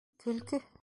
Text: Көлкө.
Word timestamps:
Көлкө. 0.23 0.61